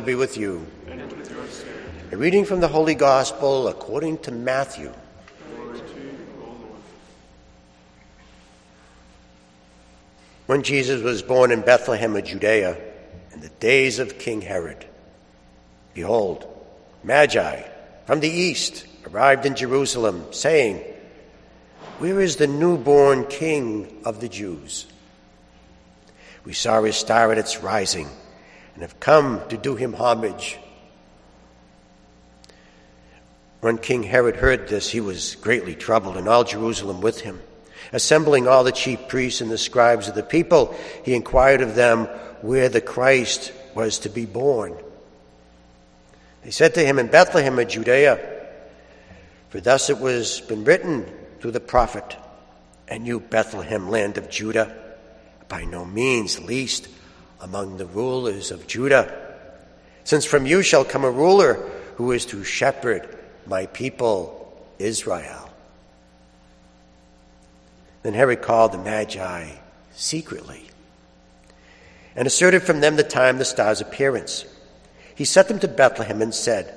[0.00, 0.66] Lord be with you.
[0.88, 1.66] And with.
[2.10, 4.94] A reading from the Holy Gospel according to Matthew.
[10.46, 12.78] When Jesus was born in Bethlehem of Judea
[13.34, 14.86] in the days of King Herod,
[15.92, 16.46] behold,
[17.04, 17.62] Magi
[18.06, 20.82] from the east arrived in Jerusalem, saying,
[21.98, 24.86] Where is the newborn King of the Jews?
[26.46, 28.08] We saw his star at its rising
[28.80, 30.58] and have come to do him homage.
[33.60, 37.42] When King Herod heard this, he was greatly troubled, and all Jerusalem with him.
[37.92, 42.06] Assembling all the chief priests and the scribes of the people, he inquired of them
[42.40, 44.74] where the Christ was to be born.
[46.42, 48.18] They said to him, In Bethlehem of Judea,
[49.50, 51.04] for thus it was been written
[51.40, 52.16] through the prophet,
[52.88, 54.74] And you, Bethlehem, land of Judah,
[55.50, 56.88] by no means least
[57.40, 59.36] among the rulers of Judah,
[60.04, 61.54] since from you shall come a ruler
[61.96, 63.16] who is to shepherd
[63.46, 64.36] my people
[64.78, 65.50] Israel.
[68.02, 69.50] Then Herod called the Magi
[69.92, 70.70] secretly
[72.16, 74.44] and asserted from them the time the star's appearance.
[75.14, 76.74] He sent them to Bethlehem and said,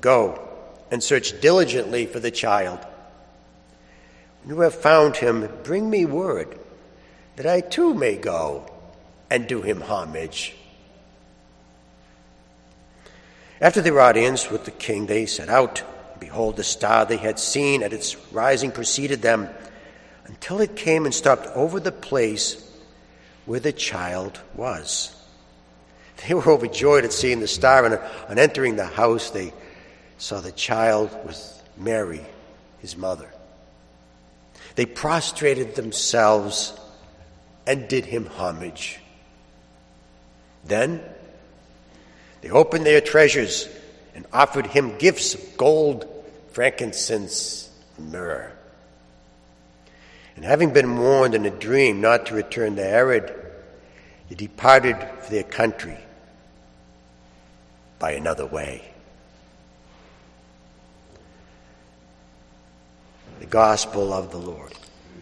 [0.00, 0.48] Go
[0.90, 2.78] and search diligently for the child.
[4.42, 6.58] When you have found him, bring me word
[7.36, 8.66] that I too may go
[9.30, 10.56] and do him homage.
[13.60, 15.82] After their audience with the king, they set out.
[16.18, 19.48] Behold, the star they had seen at its rising preceded them
[20.26, 22.66] until it came and stopped over the place
[23.46, 25.16] where the child was.
[26.28, 29.54] They were overjoyed at seeing the star, and on entering the house, they
[30.18, 32.20] saw the child with Mary,
[32.80, 33.32] his mother.
[34.74, 36.78] They prostrated themselves
[37.66, 39.00] and did him homage.
[40.64, 41.02] Then
[42.40, 43.68] they opened their treasures
[44.14, 46.06] and offered him gifts of gold,
[46.52, 48.52] frankincense, and myrrh.
[50.36, 53.34] And having been warned in a dream not to return to Herod,
[54.28, 55.98] they departed for their country
[57.98, 58.82] by another way.
[63.40, 64.72] The Gospel of the Lord.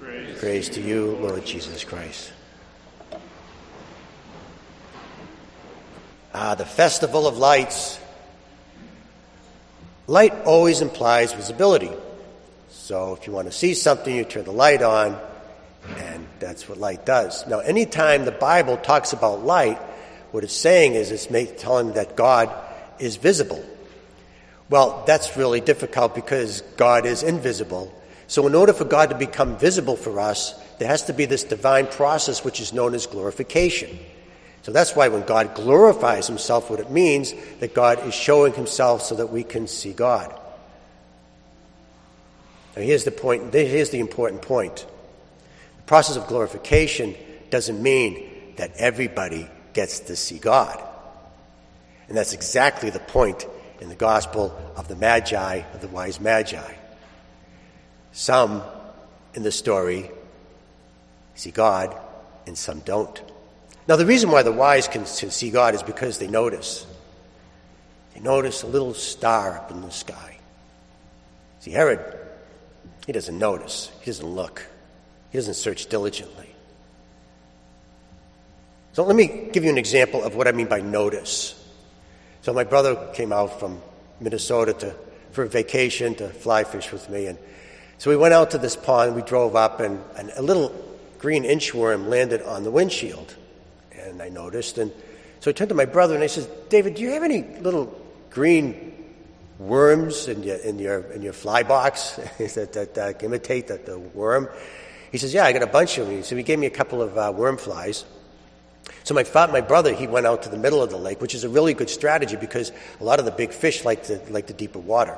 [0.00, 2.32] Praise, Praise to you, Lord Jesus Christ.
[6.34, 7.98] Ah, the Festival of Lights.
[10.06, 11.90] Light always implies visibility.
[12.70, 15.18] So if you want to see something, you turn the light on,
[15.98, 17.46] and that's what light does.
[17.46, 19.78] Now, anytime the Bible talks about light,
[20.30, 21.26] what it's saying is it's
[21.60, 22.50] telling that God
[22.98, 23.62] is visible.
[24.70, 27.92] Well, that's really difficult because God is invisible.
[28.26, 31.44] So, in order for God to become visible for us, there has to be this
[31.44, 33.98] divine process which is known as glorification.
[34.62, 39.02] So that's why when God glorifies himself, what it means that God is showing himself
[39.02, 40.32] so that we can see God.
[42.76, 44.86] Now here's the point, here's the important point.
[45.78, 47.14] The process of glorification
[47.50, 50.80] doesn't mean that everybody gets to see God.
[52.08, 53.46] And that's exactly the point
[53.80, 56.74] in the gospel of the Magi, of the wise Magi.
[58.12, 58.62] Some
[59.34, 60.10] in the story
[61.34, 61.98] see God,
[62.46, 63.20] and some don't.
[63.88, 66.86] Now, the reason why the wise can see God is because they notice.
[68.14, 70.38] They notice a little star up in the sky.
[71.60, 72.00] See, Herod,
[73.06, 74.64] he doesn't notice, he doesn't look,
[75.30, 76.48] he doesn't search diligently.
[78.92, 81.58] So, let me give you an example of what I mean by notice.
[82.42, 83.80] So, my brother came out from
[84.20, 84.94] Minnesota to,
[85.32, 87.38] for a vacation to fly fish with me, and
[87.98, 90.74] so we went out to this pond, we drove up, and, and a little
[91.18, 93.36] green inchworm landed on the windshield
[93.98, 94.78] and I noticed.
[94.78, 94.92] And
[95.40, 97.98] so I turned to my brother and I said, David, do you have any little
[98.30, 98.88] green
[99.58, 104.48] worms in your in your in your fly box that, that imitate the, the worm?
[105.10, 106.22] He says, Yeah, I got a bunch of them.
[106.22, 108.04] So he gave me a couple of uh, worm flies.
[109.04, 111.44] So my my brother, he went out to the middle of the lake, which is
[111.44, 114.52] a really good strategy because a lot of the big fish like the like the
[114.54, 115.16] deeper water.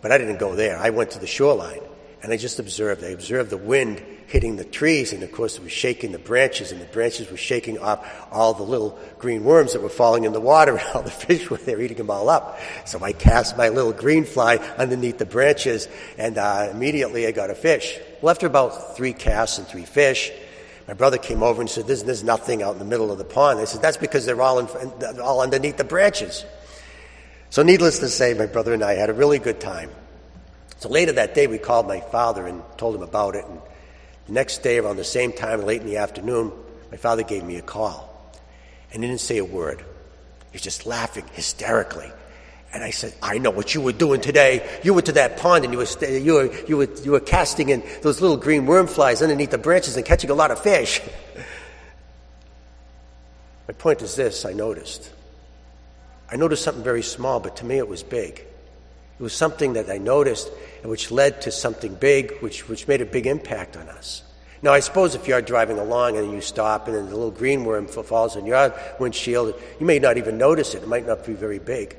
[0.00, 0.78] But I didn't go there.
[0.78, 1.80] I went to the shoreline
[2.24, 3.04] and I just observed.
[3.04, 6.72] I observed the wind hitting the trees, and of course, it was shaking the branches,
[6.72, 10.32] and the branches were shaking off all the little green worms that were falling in
[10.32, 12.58] the water, and all the fish were there eating them all up.
[12.86, 15.86] So I cast my little green fly underneath the branches,
[16.16, 17.98] and uh, immediately I got a fish.
[18.22, 20.32] Well, after about three casts and three fish,
[20.88, 23.24] my brother came over and said, there's, there's nothing out in the middle of the
[23.26, 23.60] pond.
[23.60, 26.42] I said, That's because they're all, in, all underneath the branches.
[27.50, 29.90] So, needless to say, my brother and I had a really good time.
[30.84, 33.46] So later that day, we called my father and told him about it.
[33.46, 33.58] And
[34.26, 36.52] the next day, around the same time, late in the afternoon,
[36.90, 38.30] my father gave me a call.
[38.92, 39.78] And he didn't say a word.
[39.78, 42.12] He was just laughing hysterically.
[42.74, 44.78] And I said, I know what you were doing today.
[44.82, 47.20] You went to that pond and you were, st- you were, you were, you were
[47.20, 50.62] casting in those little green worm flies underneath the branches and catching a lot of
[50.62, 51.00] fish.
[53.68, 55.10] My point is this I noticed.
[56.30, 58.44] I noticed something very small, but to me it was big.
[59.18, 60.50] It was something that I noticed
[60.82, 64.22] and which led to something big, which, which made a big impact on us.
[64.60, 67.64] Now, I suppose if you're driving along and you stop and then the little green
[67.64, 70.82] worm falls on your windshield, you may not even notice it.
[70.82, 71.96] It might not be very big.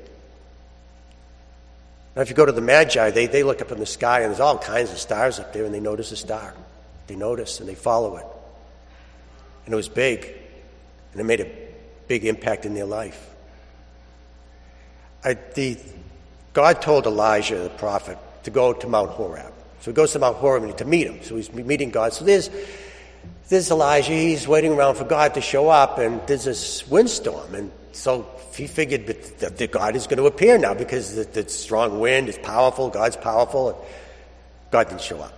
[2.16, 4.30] Now, if you go to the Magi, they, they look up in the sky and
[4.30, 6.54] there's all kinds of stars up there and they notice a star.
[7.06, 8.26] They notice and they follow it.
[9.64, 10.34] And it was big
[11.12, 11.50] and it made a
[12.08, 13.30] big impact in their life.
[15.24, 15.78] I, the,
[16.56, 19.52] God told Elijah, the prophet, to go to Mount Horeb.
[19.80, 21.22] So he goes to Mount Horeb to meet him.
[21.22, 22.14] So he's meeting God.
[22.14, 22.48] So there's,
[23.50, 24.14] there's Elijah.
[24.14, 27.54] He's waiting around for God to show up, and there's this windstorm.
[27.54, 32.00] And so he figured that, God is going to appear now because the, the strong
[32.00, 32.88] wind is powerful.
[32.88, 33.68] God's powerful.
[33.68, 33.78] And
[34.70, 35.34] God didn't show up.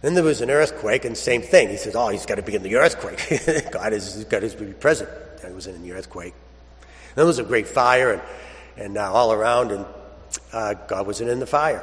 [0.00, 1.68] Then there was an earthquake, and same thing.
[1.68, 3.20] He says, "Oh, he's got to be in the earthquake.
[3.70, 5.10] God is got to be present."
[5.46, 6.32] He was in the earthquake.
[6.80, 8.22] Then there was a great fire, and
[8.78, 9.84] and uh, all around, and
[10.52, 11.82] uh, God wasn't in the fire.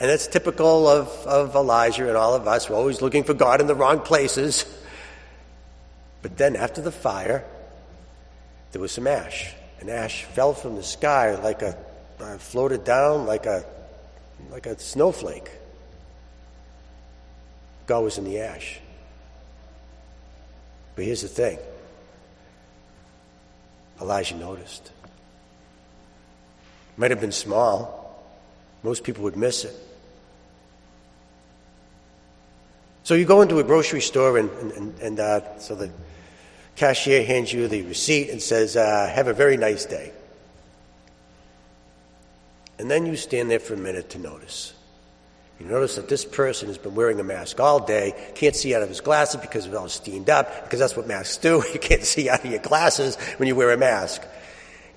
[0.00, 2.70] And that's typical of, of Elijah and all of us.
[2.70, 4.64] We're always looking for God in the wrong places.
[6.22, 7.44] But then after the fire,
[8.72, 9.52] there was some ash.
[9.80, 11.76] And ash fell from the sky like a,
[12.20, 13.64] uh, floated down like a,
[14.50, 15.50] like a snowflake.
[17.86, 18.78] God was in the ash.
[20.94, 21.58] But here's the thing
[24.00, 24.92] Elijah noticed.
[26.98, 28.22] Might have been small.
[28.82, 29.74] Most people would miss it.
[33.04, 35.90] So you go into a grocery store, and, and, and uh, so the
[36.76, 40.12] cashier hands you the receipt and says, uh, Have a very nice day.
[42.78, 44.74] And then you stand there for a minute to notice.
[45.58, 48.82] You notice that this person has been wearing a mask all day, can't see out
[48.82, 51.62] of his glasses because it's all steamed up, because that's what masks do.
[51.72, 54.22] You can't see out of your glasses when you wear a mask.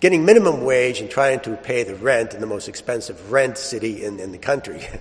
[0.01, 4.03] Getting minimum wage and trying to pay the rent in the most expensive rent city
[4.03, 4.81] in, in the country.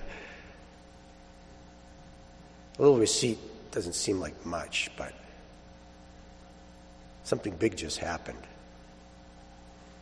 [2.77, 3.39] a little receipt
[3.71, 5.11] doesn't seem like much, but
[7.23, 8.37] something big just happened.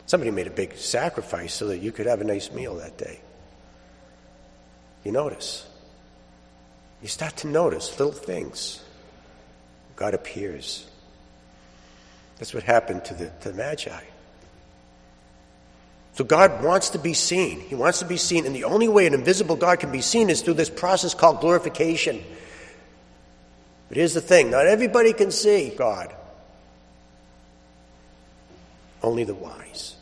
[0.04, 3.20] Somebody made a big sacrifice so that you could have a nice meal that day.
[5.02, 5.66] You notice.
[7.00, 8.82] You start to notice little things.
[9.96, 10.86] God appears.
[12.38, 14.02] That's what happened to the, to the Magi.
[16.14, 17.60] So God wants to be seen.
[17.60, 20.28] He wants to be seen, and the only way an invisible God can be seen
[20.28, 22.22] is through this process called glorification.
[23.88, 26.14] But here's the thing not everybody can see God,
[29.02, 29.96] only the wise.